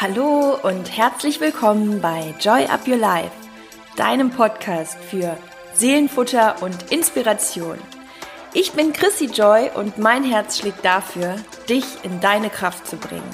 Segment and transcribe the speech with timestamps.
[0.00, 3.32] Hallo und herzlich willkommen bei Joy Up Your Life,
[3.96, 5.36] deinem Podcast für
[5.74, 7.78] Seelenfutter und Inspiration.
[8.54, 11.34] Ich bin Chrissy Joy und mein Herz schlägt dafür,
[11.68, 13.28] dich in deine Kraft zu bringen,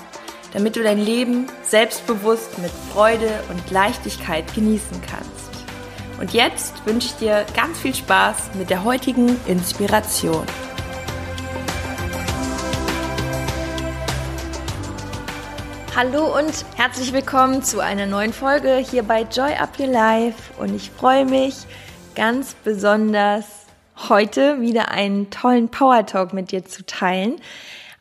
[0.54, 5.66] damit du dein Leben selbstbewusst mit Freude und Leichtigkeit genießen kannst.
[6.18, 10.46] Und jetzt wünsche ich dir ganz viel Spaß mit der heutigen Inspiration.
[15.96, 20.52] Hallo und herzlich willkommen zu einer neuen Folge hier bei Joy Up Your Life.
[20.60, 21.54] Und ich freue mich
[22.16, 23.46] ganz besonders,
[24.08, 27.36] heute wieder einen tollen Power Talk mit dir zu teilen.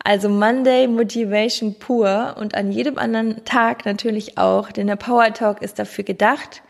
[0.04, 5.62] Also Monday Motivation pur und an jedem anderen Tag natürlich auch, denn der Power Talk
[5.62, 6.64] ist dafür gedacht,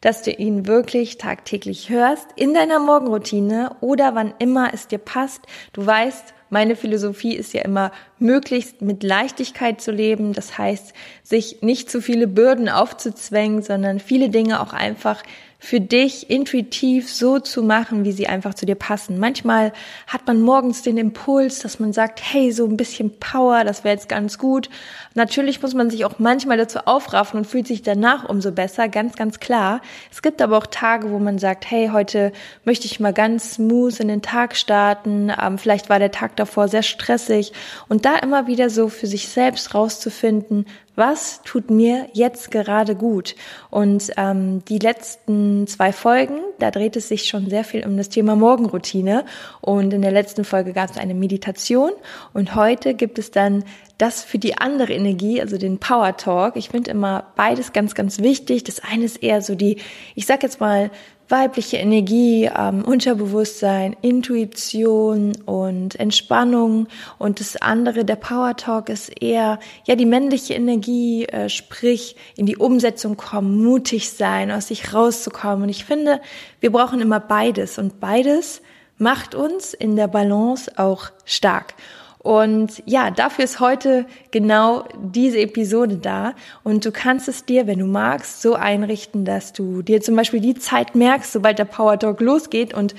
[0.00, 5.42] dass du ihn wirklich tagtäglich hörst, in deiner Morgenroutine oder wann immer es dir passt.
[5.72, 10.32] Du weißt, meine Philosophie ist ja immer, möglichst mit Leichtigkeit zu leben.
[10.32, 10.92] Das heißt,
[11.22, 15.22] sich nicht zu viele Bürden aufzuzwängen, sondern viele Dinge auch einfach
[15.60, 19.18] für dich intuitiv so zu machen, wie sie einfach zu dir passen.
[19.18, 19.72] Manchmal
[20.06, 23.94] hat man morgens den Impuls, dass man sagt, hey, so ein bisschen Power, das wäre
[23.94, 24.70] jetzt ganz gut.
[25.14, 29.16] Natürlich muss man sich auch manchmal dazu aufraffen und fühlt sich danach umso besser, ganz,
[29.16, 29.82] ganz klar.
[30.10, 32.32] Es gibt aber auch Tage, wo man sagt, hey, heute
[32.64, 35.30] möchte ich mal ganz smooth in den Tag starten.
[35.40, 37.52] Ähm, vielleicht war der Tag davor sehr stressig
[37.88, 40.64] und da immer wieder so für sich selbst rauszufinden,
[40.96, 43.34] was tut mir jetzt gerade gut?
[43.70, 48.08] Und ähm, die letzten zwei Folgen, da dreht es sich schon sehr viel um das
[48.08, 49.24] Thema Morgenroutine.
[49.60, 51.92] Und in der letzten Folge gab es eine Meditation
[52.32, 53.64] und heute gibt es dann
[53.98, 56.56] das für die andere Energie, also den Power Talk.
[56.56, 58.64] Ich finde immer beides ganz, ganz wichtig.
[58.64, 59.78] Das eine ist eher so die,
[60.14, 60.90] ich sag jetzt mal,
[61.30, 66.88] weibliche Energie, ähm, Unterbewusstsein, Intuition und Entspannung.
[67.18, 72.46] Und das andere, der Power Talk, ist eher ja die männliche Energie, äh, sprich in
[72.46, 75.64] die Umsetzung kommen, mutig sein, aus sich rauszukommen.
[75.64, 76.20] Und ich finde,
[76.60, 78.62] wir brauchen immer beides und beides
[78.98, 81.74] macht uns in der Balance auch stark.
[82.22, 86.34] Und ja, dafür ist heute genau diese Episode da.
[86.62, 90.40] Und du kannst es dir, wenn du magst, so einrichten, dass du dir zum Beispiel
[90.40, 92.94] die Zeit merkst, sobald der Power Talk losgeht und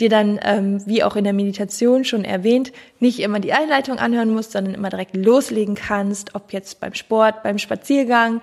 [0.00, 4.32] dir dann, ähm, wie auch in der Meditation schon erwähnt, nicht immer die Einleitung anhören
[4.32, 8.40] musst, sondern immer direkt loslegen kannst, ob jetzt beim Sport, beim Spaziergang,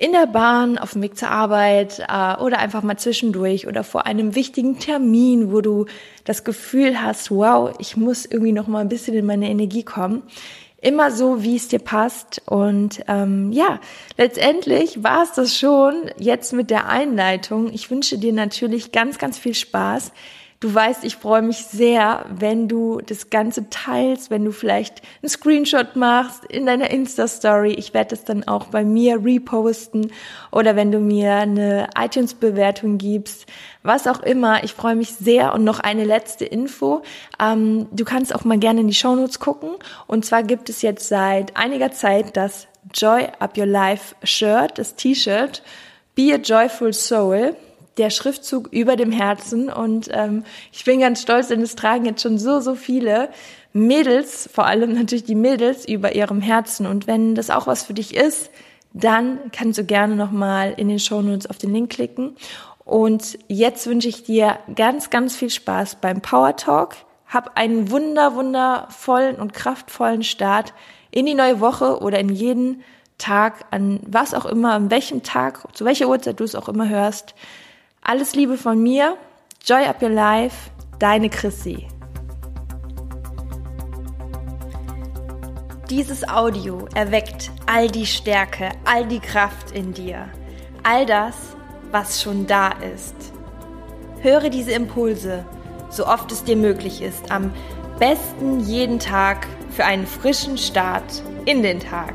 [0.00, 4.06] in der Bahn, auf dem Weg zur Arbeit äh, oder einfach mal zwischendurch oder vor
[4.06, 5.84] einem wichtigen Termin, wo du
[6.24, 10.22] das Gefühl hast, wow, ich muss irgendwie noch mal ein bisschen in meine Energie kommen.
[10.80, 12.40] Immer so, wie es dir passt.
[12.46, 13.78] Und ähm, ja,
[14.16, 17.70] letztendlich war es das schon jetzt mit der Einleitung.
[17.70, 20.12] Ich wünsche dir natürlich ganz, ganz viel Spaß.
[20.60, 25.30] Du weißt, ich freue mich sehr, wenn du das Ganze teilst, wenn du vielleicht einen
[25.30, 27.72] Screenshot machst in deiner Insta-Story.
[27.72, 30.12] Ich werde es dann auch bei mir reposten
[30.52, 33.46] oder wenn du mir eine iTunes-Bewertung gibst,
[33.82, 34.62] was auch immer.
[34.62, 35.54] Ich freue mich sehr.
[35.54, 37.00] Und noch eine letzte Info.
[37.42, 39.70] Ähm, du kannst auch mal gerne in die Shownotes gucken.
[40.06, 44.94] Und zwar gibt es jetzt seit einiger Zeit das Joy Up Your Life Shirt, das
[44.94, 45.62] T-Shirt.
[46.14, 47.56] Be a Joyful Soul
[47.98, 49.68] der Schriftzug über dem Herzen.
[49.70, 53.30] Und ähm, ich bin ganz stolz, denn es tragen jetzt schon so, so viele
[53.72, 56.86] Mädels, vor allem natürlich die Mädels, über ihrem Herzen.
[56.86, 58.50] Und wenn das auch was für dich ist,
[58.92, 62.36] dann kannst du gerne nochmal in den Shownotes auf den Link klicken.
[62.84, 66.96] Und jetzt wünsche ich dir ganz, ganz viel Spaß beim Power Talk.
[67.26, 70.74] Hab einen wunder, wundervollen und kraftvollen Start
[71.12, 72.82] in die neue Woche oder in jeden
[73.18, 76.88] Tag, an was auch immer, an welchem Tag, zu welcher Uhrzeit du es auch immer
[76.88, 77.34] hörst.
[78.02, 79.18] Alles Liebe von mir,
[79.62, 81.86] Joy Up Your Life, deine Chrissy.
[85.90, 90.30] Dieses Audio erweckt all die Stärke, all die Kraft in dir,
[90.82, 91.36] all das,
[91.90, 93.14] was schon da ist.
[94.22, 95.44] Höre diese Impulse,
[95.90, 97.52] so oft es dir möglich ist, am
[97.98, 102.14] besten jeden Tag für einen frischen Start in den Tag.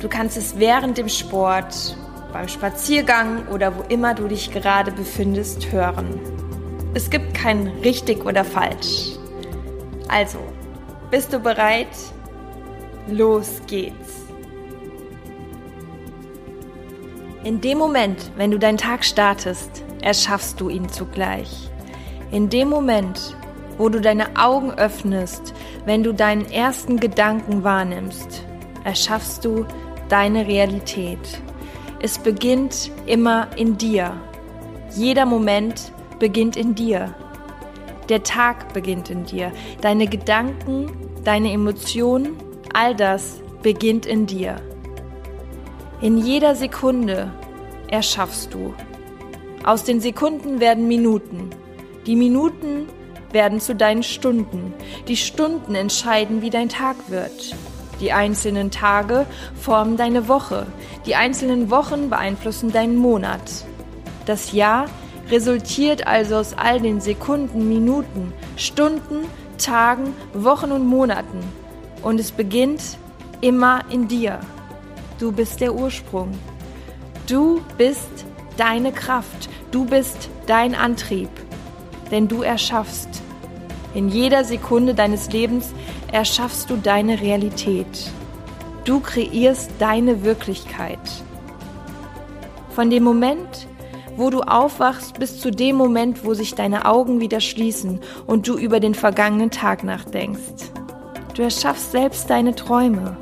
[0.00, 1.96] Du kannst es während dem Sport,
[2.32, 6.20] beim Spaziergang oder wo immer du dich gerade befindest, hören.
[6.94, 9.16] Es gibt kein richtig oder falsch.
[10.08, 10.38] Also,
[11.10, 11.88] bist du bereit?
[13.08, 14.22] Los geht's.
[17.44, 21.70] In dem Moment, wenn du deinen Tag startest, erschaffst du ihn zugleich.
[22.30, 23.36] In dem Moment,
[23.78, 25.52] wo du deine Augen öffnest,
[25.84, 28.44] wenn du deinen ersten Gedanken wahrnimmst,
[28.84, 29.66] erschaffst du
[30.08, 31.40] deine Realität.
[32.04, 34.12] Es beginnt immer in dir.
[34.90, 37.14] Jeder Moment beginnt in dir.
[38.08, 39.52] Der Tag beginnt in dir.
[39.82, 40.90] Deine Gedanken,
[41.22, 42.36] deine Emotionen,
[42.74, 44.56] all das beginnt in dir.
[46.00, 47.30] In jeder Sekunde
[47.86, 48.74] erschaffst du.
[49.62, 51.50] Aus den Sekunden werden Minuten.
[52.06, 52.88] Die Minuten
[53.30, 54.74] werden zu deinen Stunden.
[55.06, 57.54] Die Stunden entscheiden, wie dein Tag wird.
[58.02, 60.66] Die einzelnen Tage formen deine Woche.
[61.06, 63.64] Die einzelnen Wochen beeinflussen deinen Monat.
[64.26, 64.86] Das Jahr
[65.30, 71.38] resultiert also aus all den Sekunden, Minuten, Stunden, Tagen, Wochen und Monaten.
[72.02, 72.82] Und es beginnt
[73.40, 74.40] immer in dir.
[75.20, 76.32] Du bist der Ursprung.
[77.28, 78.10] Du bist
[78.56, 79.48] deine Kraft.
[79.70, 81.30] Du bist dein Antrieb.
[82.10, 83.21] Denn du erschaffst.
[83.94, 85.72] In jeder Sekunde deines Lebens
[86.10, 88.10] erschaffst du deine Realität.
[88.84, 90.98] Du kreierst deine Wirklichkeit.
[92.70, 93.68] Von dem Moment,
[94.16, 98.56] wo du aufwachst, bis zu dem Moment, wo sich deine Augen wieder schließen und du
[98.56, 100.72] über den vergangenen Tag nachdenkst.
[101.34, 103.16] Du erschaffst selbst deine Träume.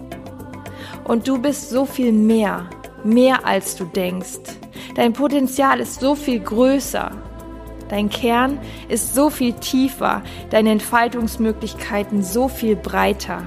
[1.04, 2.70] Und du bist so viel mehr,
[3.02, 4.58] mehr als du denkst.
[4.94, 7.10] Dein Potenzial ist so viel größer.
[7.90, 13.42] Dein Kern ist so viel tiefer, deine Entfaltungsmöglichkeiten so viel breiter.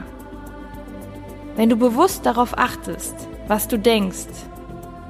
[1.56, 3.16] Wenn du bewusst darauf achtest,
[3.48, 4.28] was du denkst,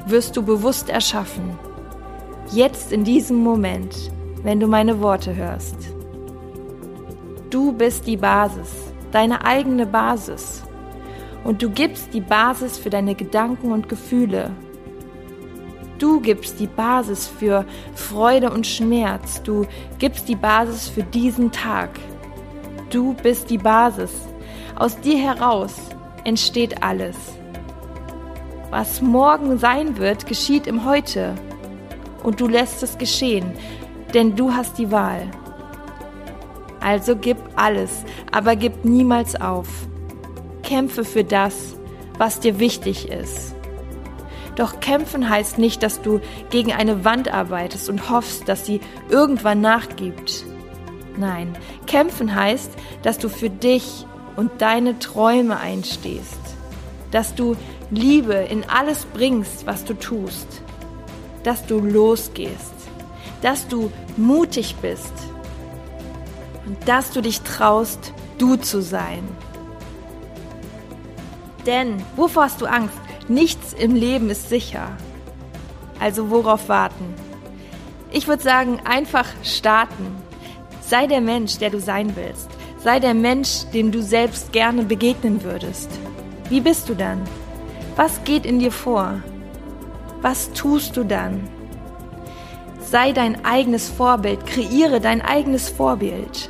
[0.06, 1.57] wirst du bewusst erschaffen.
[2.51, 3.95] Jetzt in diesem Moment,
[4.44, 5.77] wenn du meine Worte hörst.
[7.50, 8.71] Du bist die Basis,
[9.12, 10.62] deine eigene Basis.
[11.44, 14.51] Und du gibst die Basis für deine Gedanken und Gefühle,
[16.03, 17.65] Du gibst die Basis für
[17.95, 19.41] Freude und Schmerz.
[19.41, 19.65] Du
[20.00, 21.91] gibst die Basis für diesen Tag.
[22.89, 24.11] Du bist die Basis.
[24.75, 25.73] Aus dir heraus
[26.25, 27.15] entsteht alles.
[28.69, 31.35] Was morgen sein wird, geschieht im Heute.
[32.21, 33.53] Und du lässt es geschehen,
[34.13, 35.31] denn du hast die Wahl.
[36.81, 39.69] Also gib alles, aber gib niemals auf.
[40.63, 41.77] Kämpfe für das,
[42.17, 43.56] was dir wichtig ist.
[44.55, 46.19] Doch kämpfen heißt nicht, dass du
[46.50, 50.45] gegen eine Wand arbeitest und hoffst, dass sie irgendwann nachgibt.
[51.17, 51.57] Nein,
[51.88, 52.71] kämpfen heißt,
[53.01, 54.05] dass du für dich
[54.35, 56.39] und deine Träume einstehst.
[57.11, 57.55] Dass du
[57.91, 60.61] Liebe in alles bringst, was du tust.
[61.44, 62.73] Dass du losgehst.
[63.41, 65.13] Dass du mutig bist.
[66.65, 69.23] Und dass du dich traust, du zu sein.
[71.65, 73.02] Denn wovor hast du Angst?
[73.27, 74.97] Nichts im Leben ist sicher.
[75.99, 77.13] Also worauf warten?
[78.11, 80.05] Ich würde sagen, einfach starten.
[80.81, 82.49] Sei der Mensch, der du sein willst.
[82.77, 85.89] Sei der Mensch, dem du selbst gerne begegnen würdest.
[86.49, 87.21] Wie bist du dann?
[87.95, 89.23] Was geht in dir vor?
[90.21, 91.47] Was tust du dann?
[92.79, 96.49] Sei dein eigenes Vorbild, kreiere dein eigenes Vorbild.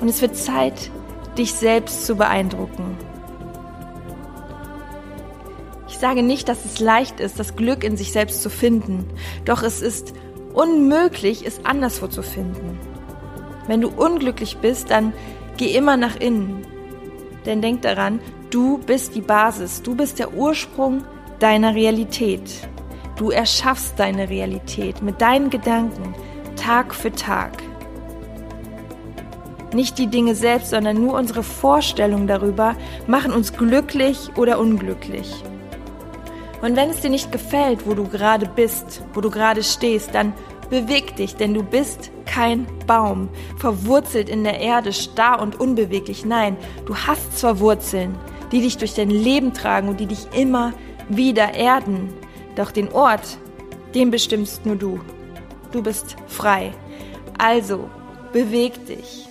[0.00, 0.90] Und es wird Zeit,
[1.38, 2.96] dich selbst zu beeindrucken.
[5.98, 9.04] Ich sage nicht, dass es leicht ist, das Glück in sich selbst zu finden,
[9.44, 10.12] doch es ist
[10.54, 12.78] unmöglich, es anderswo zu finden.
[13.66, 15.12] Wenn du unglücklich bist, dann
[15.56, 16.64] geh immer nach innen.
[17.46, 21.02] Denn denk daran, du bist die Basis, du bist der Ursprung
[21.40, 22.48] deiner Realität.
[23.16, 26.14] Du erschaffst deine Realität mit deinen Gedanken
[26.54, 27.60] Tag für Tag.
[29.74, 32.76] Nicht die Dinge selbst, sondern nur unsere Vorstellungen darüber
[33.08, 35.42] machen uns glücklich oder unglücklich.
[36.60, 40.32] Und wenn es dir nicht gefällt, wo du gerade bist, wo du gerade stehst, dann
[40.70, 46.24] beweg dich, denn du bist kein Baum, verwurzelt in der Erde, starr und unbeweglich.
[46.24, 48.16] Nein, du hast zwar Wurzeln,
[48.52, 50.72] die dich durch dein Leben tragen und die dich immer
[51.08, 52.12] wieder erden,
[52.56, 53.38] doch den Ort,
[53.94, 55.00] den bestimmst nur du.
[55.72, 56.72] Du bist frei.
[57.38, 57.88] Also,
[58.32, 59.26] beweg dich.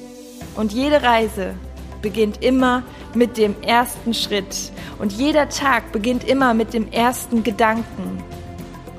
[0.56, 1.56] Und jede Reise
[2.02, 4.72] beginnt immer mit dem ersten Schritt.
[5.00, 8.24] Und jeder Tag beginnt immer mit dem ersten Gedanken,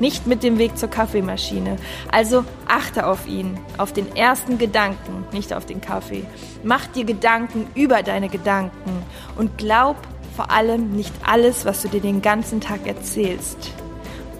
[0.00, 1.76] nicht mit dem Weg zur Kaffeemaschine.
[2.10, 6.24] Also achte auf ihn, auf den ersten Gedanken, nicht auf den Kaffee.
[6.62, 9.02] Mach dir Gedanken über deine Gedanken
[9.36, 9.96] und glaub
[10.36, 13.72] vor allem nicht alles, was du dir den ganzen Tag erzählst.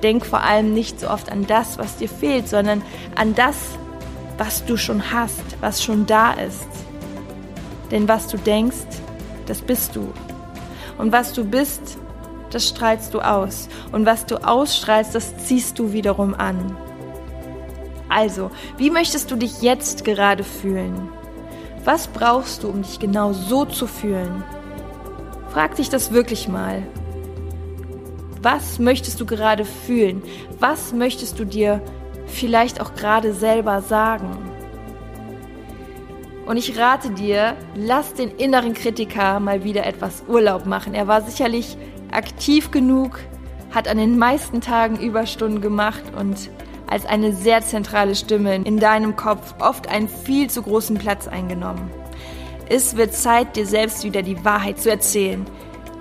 [0.02, 2.82] Denk vor allem nicht so oft an das, was dir fehlt, sondern
[3.16, 3.56] an das,
[4.36, 6.68] was du schon hast, was schon da ist.
[7.90, 8.76] Denn was du denkst,
[9.48, 10.12] das bist du.
[10.98, 11.98] Und was du bist,
[12.50, 13.68] das strahlst du aus.
[13.92, 16.76] Und was du ausstrahlst, das ziehst du wiederum an.
[18.08, 21.08] Also, wie möchtest du dich jetzt gerade fühlen?
[21.84, 24.42] Was brauchst du, um dich genau so zu fühlen?
[25.50, 26.82] Frag dich das wirklich mal.
[28.42, 30.22] Was möchtest du gerade fühlen?
[30.58, 31.82] Was möchtest du dir
[32.26, 34.47] vielleicht auch gerade selber sagen?
[36.48, 40.94] Und ich rate dir, lass den inneren Kritiker mal wieder etwas Urlaub machen.
[40.94, 41.76] Er war sicherlich
[42.10, 43.20] aktiv genug
[43.70, 46.48] hat an den meisten Tagen Überstunden gemacht und
[46.86, 51.90] als eine sehr zentrale Stimme in deinem Kopf oft einen viel zu großen Platz eingenommen.
[52.70, 55.44] Es wird Zeit, dir selbst wieder die Wahrheit zu erzählen,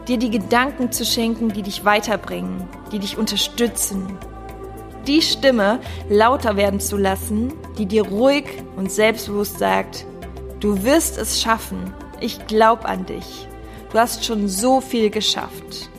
[0.08, 4.18] dir die Gedanken zu schenken, die dich weiterbringen, die dich unterstützen.
[5.08, 8.46] Die Stimme lauter werden zu lassen, die dir ruhig
[8.78, 10.06] und selbstbewusst sagt,
[10.60, 13.48] du wirst es schaffen, ich glaub an dich,
[13.92, 15.90] du hast schon so viel geschafft.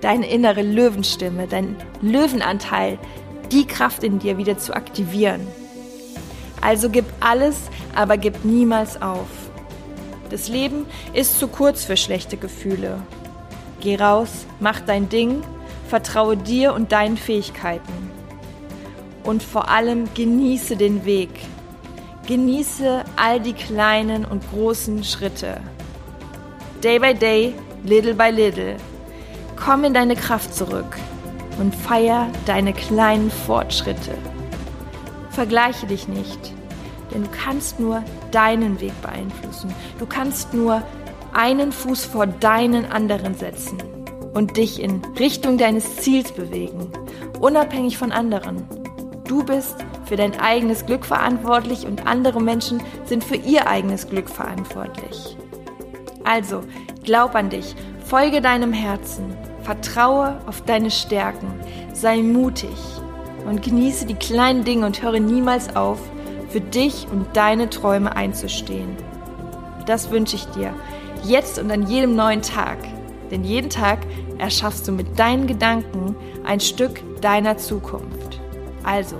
[0.00, 2.98] Deine innere Löwenstimme, dein Löwenanteil,
[3.52, 5.46] die Kraft in dir wieder zu aktivieren.
[6.60, 7.56] Also gib alles,
[7.94, 9.28] aber gib niemals auf.
[10.30, 13.02] Das Leben ist zu kurz für schlechte Gefühle.
[13.80, 15.42] Geh raus, mach dein Ding,
[15.88, 18.10] vertraue dir und deinen Fähigkeiten.
[19.24, 21.30] Und vor allem genieße den Weg.
[22.32, 25.60] Genieße all die kleinen und großen Schritte.
[26.82, 28.78] Day by day, little by little.
[29.54, 30.96] Komm in deine Kraft zurück
[31.60, 34.14] und feier deine kleinen Fortschritte.
[35.28, 36.54] Vergleiche dich nicht,
[37.12, 39.74] denn du kannst nur deinen Weg beeinflussen.
[39.98, 40.82] Du kannst nur
[41.34, 43.76] einen Fuß vor deinen anderen setzen
[44.32, 46.90] und dich in Richtung deines Ziels bewegen,
[47.40, 48.66] unabhängig von anderen.
[49.28, 49.76] Du bist
[50.12, 55.38] für dein eigenes Glück verantwortlich und andere Menschen sind für ihr eigenes Glück verantwortlich.
[56.22, 56.60] Also,
[57.02, 61.46] glaub an dich, folge deinem Herzen Vertraue auf deine Stärken,
[61.94, 62.76] sei mutig
[63.48, 65.98] und genieße die kleinen Dinge und höre niemals auf,
[66.50, 68.94] für dich und deine Träume einzustehen.
[69.86, 70.74] Das wünsche ich dir,
[71.24, 72.76] jetzt und an jedem neuen Tag.
[73.30, 74.00] Denn jeden Tag
[74.36, 76.14] erschaffst du mit deinen Gedanken
[76.44, 78.42] ein Stück deiner Zukunft.
[78.82, 79.16] Also,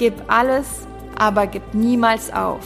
[0.00, 0.86] gib alles,
[1.18, 2.64] aber gib niemals auf.